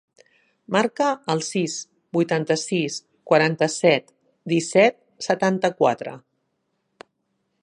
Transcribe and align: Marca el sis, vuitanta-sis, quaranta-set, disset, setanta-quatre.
Marca 0.75 1.09
el 1.33 1.43
sis, 1.47 1.75
vuitanta-sis, 2.19 2.97
quaranta-set, 3.33 4.11
disset, 4.55 5.01
setanta-quatre. 5.31 6.21